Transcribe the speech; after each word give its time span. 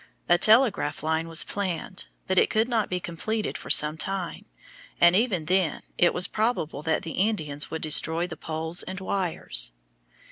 A 0.27 0.39
telegraph 0.39 1.03
line 1.03 1.27
was 1.27 1.43
planned, 1.43 2.07
but 2.25 2.39
it 2.39 2.49
could 2.49 2.67
not 2.67 2.89
be 2.89 2.99
completed 2.99 3.55
for 3.55 3.69
some 3.69 3.97
time, 3.99 4.45
and 4.99 5.15
even 5.15 5.45
then 5.45 5.83
it 5.95 6.11
was 6.11 6.27
probable 6.27 6.81
that 6.81 7.03
the 7.03 7.11
Indians 7.11 7.69
would 7.69 7.83
destroy 7.83 8.25
the 8.25 8.35
poles 8.35 8.81
and 8.81 8.99
wires. 8.99 9.73